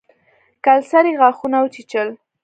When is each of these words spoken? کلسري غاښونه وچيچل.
کلسري 0.65 1.13
غاښونه 1.19 1.57
وچيچل. 1.61 2.09